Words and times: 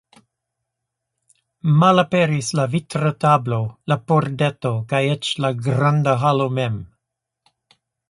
Malaperis 1.83 2.49
la 2.61 2.65
vitra 2.73 3.13
tablo, 3.27 3.61
la 3.93 4.01
pordeto, 4.13 4.75
kaj 4.95 5.05
eĉ 5.15 5.33
la 5.47 5.55
granda 5.69 6.21
halo 6.27 6.53
mem. 6.61 6.85